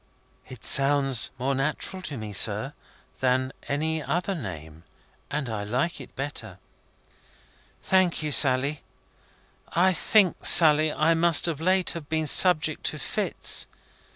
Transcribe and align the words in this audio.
"It 0.47 0.65
sounds 0.65 1.29
more 1.37 1.53
natural 1.53 2.01
to 2.01 2.17
me, 2.17 2.33
sir, 2.33 2.73
than 3.19 3.53
any 3.67 4.01
other 4.01 4.33
name, 4.33 4.83
and 5.29 5.47
I 5.47 5.63
like 5.63 6.01
it 6.01 6.15
better." 6.15 6.57
"Thank 7.83 8.23
you, 8.23 8.31
Sally. 8.31 8.81
I 9.71 9.93
think, 9.93 10.43
Sally, 10.43 10.91
I 10.91 11.13
must 11.13 11.47
of 11.47 11.61
late 11.61 11.91
have 11.91 12.09
been 12.09 12.25
subject 12.25 12.83
to 12.85 12.97
fits. 12.97 13.67